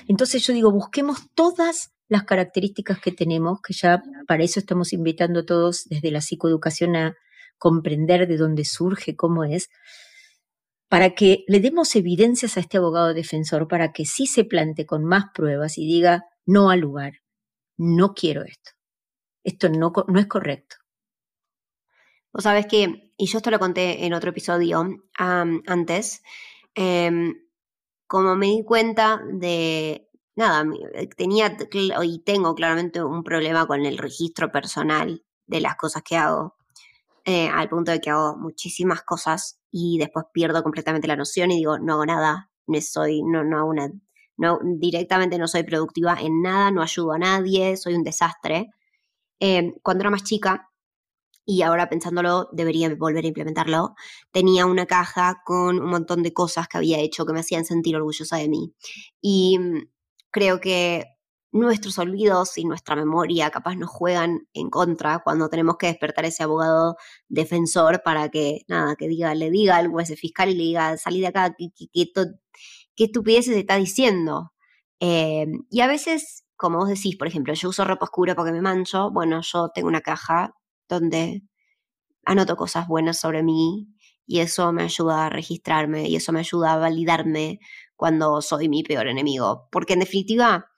Entonces 0.08 0.46
yo 0.46 0.54
digo, 0.54 0.72
busquemos 0.72 1.30
todas 1.34 1.94
las 2.10 2.24
características 2.24 3.00
que 3.00 3.12
tenemos, 3.12 3.62
que 3.62 3.74
ya 3.74 4.02
para 4.28 4.44
eso 4.44 4.60
estamos 4.60 4.94
invitando 4.94 5.42
a 5.42 5.46
todos 5.46 5.86
desde 5.86 6.12
la 6.12 6.22
psicoeducación 6.22 6.96
a 6.96 7.16
comprender 7.58 8.28
de 8.28 8.38
dónde 8.38 8.66
surge, 8.66 9.16
cómo 9.16 9.44
es, 9.44 9.70
para 10.90 11.16
que 11.16 11.44
le 11.48 11.60
demos 11.60 11.96
evidencias 11.96 12.58
a 12.58 12.62
este 12.62 12.78
abogado 12.78 13.14
defensor, 13.14 13.68
para 13.68 13.92
que 13.92 14.06
sí 14.06 14.26
se 14.26 14.46
plante 14.46 14.86
con 14.86 15.04
más 15.04 15.26
pruebas 15.34 15.78
y 15.78 15.86
diga, 15.86 16.24
no 16.46 16.70
al 16.70 16.80
lugar, 16.80 17.14
no 17.78 18.14
quiero 18.14 18.44
esto, 18.44 18.72
esto 19.44 19.70
no, 19.70 19.92
no 20.08 20.20
es 20.20 20.28
correcto. 20.28 20.78
Vos 22.38 22.44
sabés 22.44 22.68
que, 22.68 23.12
y 23.18 23.26
yo 23.26 23.40
esto 23.40 23.50
lo 23.50 23.58
conté 23.58 24.06
en 24.06 24.14
otro 24.14 24.30
episodio 24.30 24.88
antes, 25.18 26.22
em, 26.76 27.34
como 28.06 28.36
me 28.36 28.46
di 28.46 28.64
cuenta 28.64 29.20
de, 29.34 30.08
nada, 30.36 30.64
eh, 30.94 31.08
tenía 31.18 31.58
y 32.04 32.20
tengo 32.20 32.54
claramente 32.54 33.02
un 33.04 33.24
problema 33.24 33.66
con 33.66 33.88
el 33.88 33.98
registro 33.98 34.52
personal 34.52 35.26
de 35.48 35.62
las 35.62 35.78
cosas 35.78 36.04
que 36.04 36.16
hago, 36.16 36.56
eh, 37.26 37.50
al 37.50 37.70
punto 37.70 37.92
de 37.92 38.02
que 38.02 38.12
hago 38.12 38.38
muchísimas 38.38 39.02
cosas 39.02 39.60
y 39.72 39.98
después 39.98 40.26
pierdo 40.32 40.62
completamente 40.62 41.08
la 41.08 41.16
noción 41.16 41.50
y 41.50 41.58
digo, 41.58 41.80
no 41.80 41.94
hago 41.94 42.06
nada, 42.06 42.52
no 42.68 42.82
soy, 42.82 43.24
no, 43.24 43.44
no 43.46 44.60
directamente 44.64 45.40
no 45.40 45.48
soy 45.48 45.64
productiva 45.64 46.18
en 46.22 46.44
nada, 46.44 46.70
no 46.70 46.84
ayudo 46.84 47.14
a 47.14 47.20
nadie, 47.20 47.78
soy 47.78 47.96
un 47.96 48.04
desastre. 48.04 48.70
Em, 49.40 49.74
cuando 49.84 50.04
era 50.04 50.12
más 50.12 50.24
chica, 50.24 50.70
y 51.50 51.62
ahora 51.62 51.88
pensándolo, 51.88 52.50
debería 52.52 52.94
volver 52.94 53.24
a 53.24 53.30
implementarlo, 53.30 53.96
tenía 54.32 54.66
una 54.66 54.86
caja 54.86 55.42
con 55.46 55.80
un 55.80 55.90
montón 55.90 56.22
de 56.22 56.34
cosas 56.34 56.68
que 56.68 56.78
había 56.78 57.00
hecho 57.00 57.26
que 57.26 57.32
me 57.32 57.40
hacían 57.40 57.64
sentir 57.64 57.96
orgullosa 57.96 58.36
de 58.36 58.50
mí. 58.50 58.74
Y 59.22 59.58
mm, 59.58 59.90
creo 60.30 60.60
que 60.60 61.06
nuestros 61.54 61.98
olvidos 62.00 62.58
y 62.58 62.66
nuestra 62.66 62.98
memoria 62.98 63.50
capaz 63.50 63.76
nos 63.78 63.90
juegan 63.90 64.50
en 64.54 64.70
contra 64.70 65.20
cuando 65.24 65.50
tenemos 65.50 65.78
que 65.78 65.88
despertar 65.88 66.26
ese 66.26 66.44
abogado 66.44 66.98
defensor 67.30 68.02
para 68.04 68.28
que, 68.28 68.64
nada, 68.68 68.98
que 68.98 69.08
diga, 69.08 69.34
le 69.34 69.50
diga 69.50 69.78
algo 69.78 70.00
a 70.00 70.04
ese 70.04 70.18
fiscal 70.18 70.50
y 70.50 70.56
le 70.56 70.64
diga, 70.64 70.98
salí 70.98 71.22
de 71.22 71.28
acá, 71.28 71.56
¿qué, 71.58 71.70
qué, 71.94 73.06
estupidez 73.06 73.46
se 73.46 73.58
está 73.58 73.78
diciendo? 73.78 74.52
Eh, 75.00 75.48
y 75.70 75.80
a 75.80 75.88
veces, 75.88 76.46
como 76.58 76.80
vos 76.80 76.90
decís, 76.90 77.16
por 77.16 77.28
ejemplo, 77.28 77.54
yo 77.54 77.70
uso 77.70 77.86
ropa 77.86 78.06
oscura 78.06 78.36
porque 78.36 78.52
me 78.52 78.62
mancho, 78.62 79.12
bueno, 79.12 79.42
yo 79.44 79.70
tengo 79.74 79.88
una 79.88 80.02
caja 80.02 80.54
donde 80.88 81.44
anoto 82.26 82.56
cosas 82.56 82.88
buenas 82.88 83.20
sobre 83.20 83.44
mí 83.44 83.88
y 84.26 84.40
eso 84.40 84.74
me 84.74 84.84
ayuda 84.84 85.26
a 85.26 85.30
registrarme 85.30 86.10
y 86.10 86.16
eso 86.18 86.34
me 86.34 86.42
ayuda 86.42 86.74
a 86.74 86.78
validarme 86.78 87.60
cuando 87.96 88.42
soy 88.42 88.70
mi 88.70 88.84
peor 88.84 89.08
enemigo. 89.08 89.68
Porque 89.72 89.94
en 89.94 90.00
definitiva, 90.00 90.70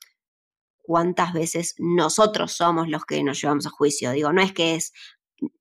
¿cuántas 0.77 1.33
veces 1.33 1.75
nosotros 1.79 2.51
somos 2.51 2.87
los 2.87 3.05
que 3.05 3.23
nos 3.23 3.41
llevamos 3.41 3.65
a 3.65 3.71
juicio? 3.71 4.11
Digo, 4.11 4.31
no 4.31 4.41
es 4.41 4.53
que 4.53 4.75
es 4.75 4.93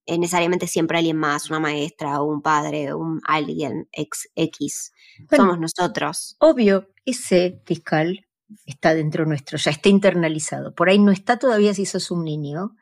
necesariamente 0.06 0.66
siempre 0.66 0.98
alguien 0.98 1.16
más, 1.16 1.50
una 1.50 1.60
maestra 1.60 2.20
un 2.22 2.42
padre, 2.42 2.94
un 2.94 3.20
alguien 3.24 3.88
ex, 3.92 4.28
X. 4.34 4.92
somos 5.34 5.58
nosotros. 5.58 6.36
Obvio, 6.40 6.88
ese 7.04 7.62
fiscal 7.64 8.26
está 8.64 8.94
dentro 8.94 9.26
nuestro, 9.26 9.58
ya 9.58 9.70
está 9.70 9.88
internalizado. 9.88 10.74
Por 10.74 10.88
ahí 10.88 10.98
no 10.98 11.12
está 11.12 11.38
todavía 11.38 11.74
si 11.74 11.86
sos 11.86 12.10
un 12.10 12.24
niño, 12.24 12.74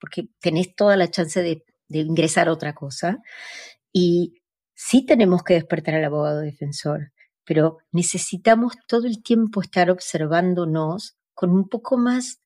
porque 0.00 0.28
tenés 0.40 0.74
toda 0.74 0.96
la 0.96 1.10
chance 1.10 1.42
de, 1.42 1.64
ingresar 1.88 2.48
a 2.48 2.52
otra 2.52 2.74
cosa. 2.74 3.18
Y 3.92 4.42
sí 4.74 5.04
tenemos 5.04 5.42
que 5.42 5.54
despertar 5.54 5.94
al 5.94 6.04
abogado 6.04 6.40
defensor, 6.40 7.12
pero 7.44 7.78
necesitamos 7.92 8.74
todo 8.86 9.06
el 9.06 9.22
tiempo 9.22 9.60
estar 9.60 9.90
observándonos 9.90 11.16
con 11.34 11.50
un 11.50 11.68
poco 11.68 11.96
más 11.98 12.40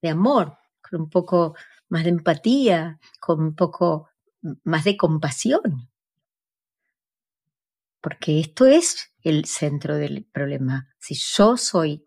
de 0.00 0.10
amor, 0.10 0.58
con 0.80 1.02
un 1.02 1.10
poco 1.10 1.54
más 1.88 2.04
de 2.04 2.10
empatía, 2.10 2.98
con 3.20 3.42
un 3.42 3.54
poco 3.54 4.08
más 4.64 4.84
de 4.84 4.96
compasión. 4.96 5.90
Porque 8.00 8.40
esto 8.40 8.66
es 8.66 9.12
el 9.22 9.44
centro 9.44 9.96
del 9.96 10.24
problema. 10.32 10.88
Si 10.98 11.14
yo 11.14 11.56
soy 11.56 12.04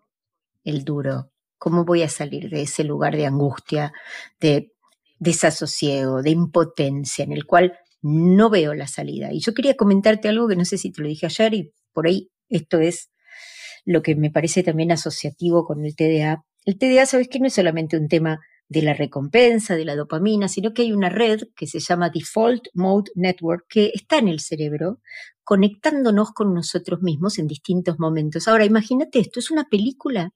el 0.63 0.83
duro, 0.83 1.31
¿Cómo 1.57 1.85
voy 1.85 2.03
a 2.03 2.09
salir 2.09 2.49
de 2.49 2.63
ese 2.63 2.83
lugar 2.83 3.15
de 3.15 3.25
angustia, 3.25 3.93
de 4.39 4.73
desasosiego, 5.19 6.21
de 6.21 6.31
impotencia, 6.31 7.23
en 7.23 7.31
el 7.31 7.45
cual 7.45 7.77
no 8.01 8.49
veo 8.49 8.73
la 8.73 8.87
salida? 8.87 9.31
Y 9.31 9.39
yo 9.39 9.53
quería 9.53 9.75
comentarte 9.75 10.27
algo 10.29 10.47
que 10.47 10.55
no 10.55 10.65
sé 10.65 10.77
si 10.77 10.91
te 10.91 11.01
lo 11.01 11.07
dije 11.07 11.25
ayer 11.25 11.53
y 11.53 11.73
por 11.93 12.07
ahí 12.07 12.29
esto 12.49 12.79
es 12.79 13.09
lo 13.85 14.01
que 14.01 14.15
me 14.15 14.31
parece 14.31 14.63
también 14.63 14.91
asociativo 14.91 15.65
con 15.65 15.85
el 15.85 15.95
TDA. 15.95 16.43
El 16.65 16.77
TDA, 16.77 17.05
sabes 17.05 17.29
que 17.29 17.39
no 17.39 17.47
es 17.47 17.53
solamente 17.53 17.97
un 17.97 18.07
tema 18.07 18.39
de 18.67 18.81
la 18.81 18.93
recompensa, 18.93 19.75
de 19.75 19.85
la 19.85 19.95
dopamina, 19.95 20.47
sino 20.47 20.73
que 20.73 20.81
hay 20.81 20.91
una 20.91 21.09
red 21.09 21.41
que 21.55 21.67
se 21.67 21.79
llama 21.79 22.09
Default 22.09 22.67
Mode 22.73 23.11
Network 23.15 23.65
que 23.69 23.91
está 23.93 24.17
en 24.17 24.27
el 24.27 24.39
cerebro 24.39 24.99
conectándonos 25.43 26.31
con 26.31 26.53
nosotros 26.53 27.01
mismos 27.03 27.37
en 27.37 27.47
distintos 27.47 27.99
momentos. 27.99 28.47
Ahora, 28.47 28.65
imagínate 28.65 29.19
esto, 29.19 29.39
es 29.39 29.51
una 29.51 29.65
película 29.65 30.31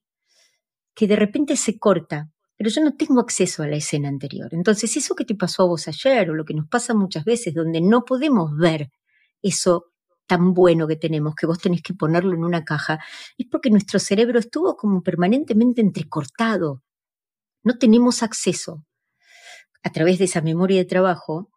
que 0.99 1.07
de 1.07 1.15
repente 1.15 1.55
se 1.55 1.79
corta, 1.79 2.29
pero 2.57 2.69
yo 2.69 2.83
no 2.83 2.93
tengo 2.93 3.21
acceso 3.21 3.63
a 3.63 3.67
la 3.67 3.77
escena 3.77 4.09
anterior. 4.09 4.49
Entonces, 4.51 4.97
eso 4.97 5.15
que 5.15 5.23
te 5.23 5.33
pasó 5.33 5.63
a 5.63 5.67
vos 5.67 5.87
ayer 5.87 6.29
o 6.29 6.35
lo 6.35 6.43
que 6.43 6.53
nos 6.53 6.67
pasa 6.67 6.93
muchas 6.93 7.23
veces, 7.23 7.53
donde 7.53 7.79
no 7.79 8.03
podemos 8.03 8.51
ver 8.57 8.91
eso 9.41 9.93
tan 10.27 10.53
bueno 10.53 10.89
que 10.89 10.97
tenemos, 10.97 11.35
que 11.35 11.45
vos 11.45 11.59
tenés 11.59 11.83
que 11.83 11.93
ponerlo 11.93 12.33
en 12.33 12.43
una 12.43 12.65
caja, 12.65 12.99
es 13.37 13.47
porque 13.49 13.69
nuestro 13.69 13.97
cerebro 13.97 14.39
estuvo 14.39 14.75
como 14.75 15.01
permanentemente 15.01 15.79
entrecortado. 15.79 16.83
No 17.63 17.77
tenemos 17.77 18.21
acceso 18.21 18.85
a 19.81 19.93
través 19.93 20.19
de 20.19 20.25
esa 20.25 20.41
memoria 20.41 20.79
de 20.79 20.85
trabajo 20.85 21.49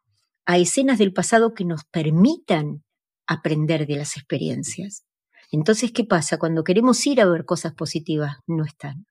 a 0.46 0.56
escenas 0.56 1.00
del 1.00 1.12
pasado 1.12 1.52
que 1.52 1.64
nos 1.64 1.82
permitan 1.82 2.84
aprender 3.26 3.88
de 3.88 3.96
las 3.96 4.16
experiencias. 4.16 5.02
Entonces, 5.50 5.90
¿qué 5.90 6.04
pasa? 6.04 6.38
Cuando 6.38 6.62
queremos 6.62 7.04
ir 7.08 7.20
a 7.20 7.26
ver 7.26 7.44
cosas 7.44 7.74
positivas, 7.74 8.36
no 8.46 8.64
están. 8.64 9.04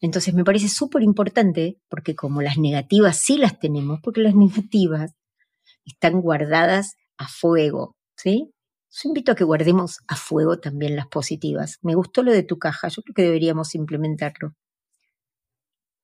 Entonces 0.00 0.34
me 0.34 0.44
parece 0.44 0.68
súper 0.68 1.02
importante, 1.02 1.78
porque 1.88 2.14
como 2.14 2.42
las 2.42 2.58
negativas 2.58 3.18
sí 3.18 3.38
las 3.38 3.58
tenemos, 3.58 4.00
porque 4.02 4.20
las 4.20 4.34
negativas 4.36 5.14
están 5.84 6.20
guardadas 6.20 6.96
a 7.16 7.28
fuego, 7.28 7.96
¿sí? 8.16 8.52
Yo 8.90 9.08
invito 9.08 9.32
a 9.32 9.34
que 9.34 9.44
guardemos 9.44 10.00
a 10.06 10.16
fuego 10.16 10.58
también 10.58 10.96
las 10.96 11.06
positivas. 11.06 11.78
Me 11.82 11.94
gustó 11.94 12.22
lo 12.22 12.30
de 12.32 12.42
tu 12.42 12.58
caja, 12.58 12.88
yo 12.88 13.02
creo 13.02 13.14
que 13.14 13.22
deberíamos 13.22 13.74
implementarlo. 13.74 14.54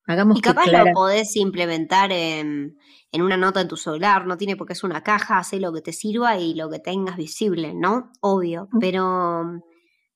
Hagamos 0.06 0.38
Y 0.38 0.40
capaz 0.40 0.64
que 0.64 0.70
Clara... 0.70 0.90
lo 0.90 0.94
podés 0.94 1.36
implementar 1.36 2.12
en, 2.12 2.78
en 3.12 3.22
una 3.22 3.36
nota 3.36 3.60
en 3.60 3.68
tu 3.68 3.76
celular, 3.76 4.26
no 4.26 4.38
tiene 4.38 4.56
por 4.56 4.66
qué 4.66 4.74
ser 4.74 4.88
una 4.88 5.02
caja, 5.02 5.36
hace 5.36 5.60
lo 5.60 5.70
que 5.70 5.82
te 5.82 5.92
sirva 5.92 6.38
y 6.38 6.54
lo 6.54 6.70
que 6.70 6.78
tengas 6.78 7.18
visible, 7.18 7.74
¿no? 7.74 8.10
Obvio, 8.22 8.68
pero 8.80 9.60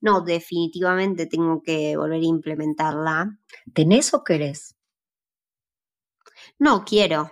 no, 0.02 0.21
definitivamente 0.21 1.26
tengo 1.26 1.62
que 1.62 1.97
volver 1.97 2.21
a 2.21 2.26
implementarla. 2.26 3.38
¿Tenés 3.73 4.12
o 4.12 4.25
querés? 4.25 4.75
No 6.59 6.85
quiero 6.85 7.30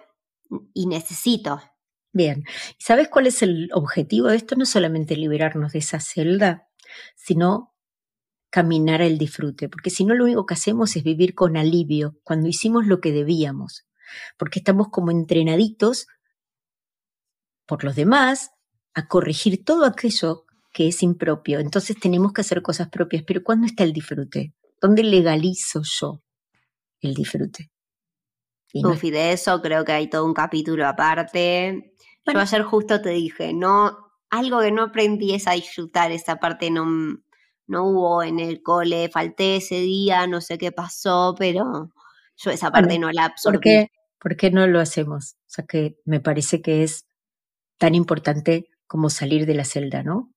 y 0.73 0.87
necesito. 0.87 1.61
Bien. 2.13 2.45
¿Y 2.79 2.83
sabes 2.83 3.09
cuál 3.09 3.27
es 3.27 3.43
el 3.43 3.71
objetivo 3.75 4.29
de 4.29 4.37
esto? 4.37 4.55
No 4.55 4.67
solamente 4.67 5.17
liberarnos 5.17 5.73
de 5.73 5.81
esa 5.81 5.99
celda, 5.99 6.69
sino 7.17 7.75
caminar 8.51 9.03
al 9.03 9.19
disfrute, 9.19 9.69
porque 9.69 9.91
si 9.91 10.05
no 10.05 10.15
lo 10.15 10.25
único 10.25 10.47
que 10.47 10.55
hacemos 10.55 10.95
es 10.95 11.03
vivir 11.03 11.35
con 11.35 11.57
alivio 11.57 12.21
cuando 12.23 12.49
hicimos 12.49 12.87
lo 12.87 13.01
que 13.01 13.11
debíamos, 13.11 13.89
porque 14.39 14.61
estamos 14.61 14.91
como 14.91 15.11
entrenaditos 15.11 16.07
por 17.67 17.83
los 17.83 17.97
demás 17.97 18.51
a 18.95 19.09
corregir 19.09 19.65
todo 19.65 19.85
aquello 19.85 20.47
que 20.73 20.89
es 20.89 21.03
impropio. 21.03 21.59
Entonces 21.61 21.99
tenemos 21.99 22.33
que 22.33 22.43
hacer 22.43 22.63
cosas 22.63 22.89
propias, 22.89 23.25
pero 23.27 23.43
¿cuándo 23.43 23.67
está 23.67 23.85
el 23.85 23.93
disfrute? 23.93 24.55
¿Dónde 24.81 25.03
legalizo 25.03 25.83
yo 25.83 26.23
el 27.01 27.15
disfrute? 27.15 27.71
Y 28.73 28.83
no 28.83 28.91
Uf, 28.91 29.05
y 29.05 29.11
de 29.11 29.33
eso 29.33 29.61
creo 29.61 29.85
que 29.85 29.93
hay 29.93 30.09
todo 30.09 30.25
un 30.25 30.35
capítulo 30.35 30.87
aparte. 30.87 31.95
Bueno. 32.25 32.41
Yo 32.41 32.43
ayer 32.43 32.63
justo 32.63 33.01
te 33.01 33.11
dije, 33.11 33.53
no, 33.53 33.97
algo 34.31 34.61
que 34.61 34.71
no 34.71 34.85
aprendí 34.85 35.35
es 35.35 35.49
a 35.49 35.53
disfrutar, 35.53 36.13
esa 36.13 36.37
parte 36.37 36.71
no, 36.71 36.87
no 37.67 37.85
hubo 37.85 38.23
en 38.23 38.39
el 38.39 38.63
cole, 38.63 39.09
falté 39.09 39.57
ese 39.57 39.81
día, 39.81 40.27
no 40.27 40.41
sé 40.41 40.57
qué 40.57 40.71
pasó, 40.71 41.35
pero 41.37 41.93
yo 42.37 42.51
esa 42.51 42.71
parte 42.71 42.91
Bueno, 42.91 43.07
no 43.07 43.13
la 43.13 43.25
absorbí. 43.27 43.57
¿Por 43.57 43.63
qué, 43.63 43.91
¿Por 44.19 44.37
qué 44.37 44.51
no 44.51 44.67
lo 44.67 44.81
hacemos? 44.81 45.35
O 45.47 45.51
sea 45.51 45.67
que 45.67 45.97
me 46.05 46.21
parece 46.21 46.63
que 46.63 46.85
es 46.85 47.07
tan 47.79 47.95
importante 47.95 48.69
como 48.87 49.11
salir 49.11 49.47
de 49.47 49.55
la 49.55 49.65
celda, 49.65 50.03
¿no? 50.03 50.33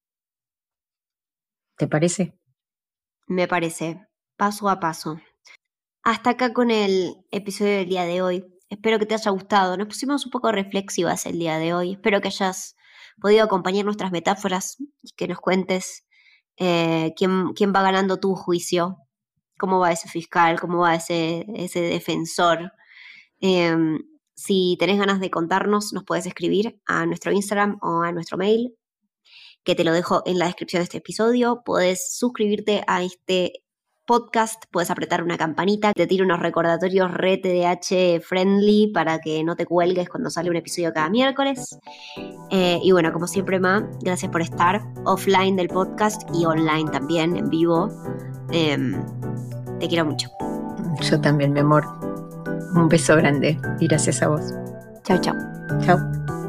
¿Te 1.78 1.88
parece? 1.88 2.38
Me 3.28 3.48
parece, 3.48 4.06
paso 4.38 4.70
a 4.70 4.80
paso. 4.80 5.20
Hasta 6.04 6.32
acá 6.32 6.54
con 6.54 6.70
el 6.70 7.16
episodio 7.32 7.78
del 7.78 7.90
día 7.90 8.04
de 8.04 8.22
hoy. 8.22 8.46
Espero 8.70 9.00
que 9.00 9.06
te 9.06 9.16
haya 9.16 9.32
gustado. 9.32 9.78
Nos 9.78 9.88
pusimos 9.88 10.26
un 10.26 10.32
poco 10.32 10.52
reflexivas 10.52 11.26
el 11.26 11.40
día 11.40 11.58
de 11.58 11.74
hoy. 11.74 11.94
Espero 11.94 12.22
que 12.22 12.28
hayas 12.28 12.76
podido 13.20 13.44
acompañar 13.44 13.86
nuestras 13.86 14.12
metáforas 14.12 14.78
y 15.02 15.12
que 15.16 15.28
nos 15.28 15.40
cuentes 15.40 16.06
eh, 16.58 17.14
quién, 17.16 17.54
quién 17.54 17.74
va 17.74 17.82
ganando 17.82 18.20
tu 18.20 18.36
juicio, 18.36 18.98
cómo 19.58 19.80
va 19.80 19.92
ese 19.92 20.10
fiscal, 20.10 20.60
cómo 20.60 20.80
va 20.80 20.96
ese, 20.96 21.46
ese 21.56 21.82
defensor. 21.82 22.72
Eh, 23.42 23.76
si 24.36 24.76
tenés 24.80 25.00
ganas 25.00 25.20
de 25.20 25.32
contarnos, 25.32 25.94
nos 25.94 26.04
puedes 26.04 26.26
escribir 26.26 26.80
a 26.86 27.06
nuestro 27.06 27.32
Instagram 27.32 27.80
o 27.82 28.02
a 28.02 28.12
nuestro 28.12 28.38
mail, 28.38 28.76
que 29.64 29.76
te 29.76 29.84
lo 29.84 29.94
dejo 29.94 30.24
en 30.26 30.40
la 30.40 30.46
descripción 30.46 30.82
de 30.82 30.86
este 30.86 30.98
episodio. 30.98 31.62
Puedes 31.66 32.18
suscribirte 32.18 32.84
a 32.88 33.04
este 33.04 33.64
podcast, 34.06 34.66
puedes 34.72 34.92
apretar 34.92 35.24
una 35.24 35.38
campanita, 35.38 35.94
te 35.94 36.08
tiro 36.08 36.26
unos 36.26 36.40
recordatorios 36.40 37.14
re 37.14 37.38
TDH 37.38 38.22
friendly 38.22 38.92
para 38.94 39.20
que 39.20 39.44
no 39.44 39.56
te 39.56 39.66
cuelgues 39.66 40.10
cuando 40.10 40.30
sale 40.30 40.50
un 40.50 40.58
episodio 40.58 40.92
cada 40.94 41.10
miércoles. 41.10 41.78
Eh, 42.52 42.80
y 42.84 42.92
bueno, 42.92 43.14
como 43.14 43.28
siempre, 43.28 43.60
Ma, 43.60 43.90
gracias 44.02 44.32
por 44.32 44.42
estar 44.42 44.82
offline 45.06 45.56
del 45.56 45.70
podcast 45.70 46.24
y 46.34 46.46
online 46.46 46.92
también, 46.92 47.38
en 47.38 47.50
vivo. 47.50 47.90
Eh, 48.52 48.78
te 49.80 49.88
quiero 49.88 50.06
mucho. 50.06 50.30
Yo 51.02 51.20
también, 51.22 51.54
mi 51.54 51.62
amor. 51.62 51.86
Un 52.76 52.88
beso 52.90 53.16
grande 53.16 53.60
y 53.80 53.88
gracias 53.88 54.22
a 54.22 54.28
vos. 54.28 54.54
Chao, 55.04 55.20
chao. 55.22 55.36
Chao. 55.86 56.43